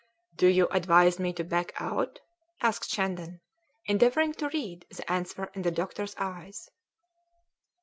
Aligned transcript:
"Do 0.35 0.47
you 0.47 0.65
advise 0.71 1.19
me 1.19 1.31
to 1.33 1.43
back 1.43 1.79
out?" 1.79 2.21
asked 2.59 2.89
Shandon, 2.89 3.39
endeavouring 3.85 4.33
to 4.33 4.49
read 4.49 4.87
the 4.89 5.11
answer 5.11 5.51
in 5.53 5.61
the 5.61 5.69
doctor's 5.69 6.15
eyes. 6.17 6.71